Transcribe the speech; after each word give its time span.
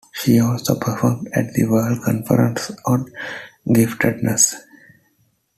She 0.13 0.39
also 0.39 0.79
performed 0.79 1.29
at 1.31 1.53
the 1.53 1.65
World 1.65 2.01
Conference 2.01 2.71
on 2.87 3.05
Giftedness. 3.67 4.55